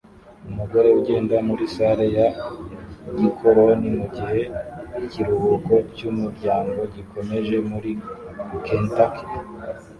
[0.49, 2.27] Umugore ugenda muri salle ya
[3.19, 4.41] gikoroni mugihe
[5.05, 7.91] ikiruhuko cyumuryango gikomeje muri
[8.65, 9.23] Kentucky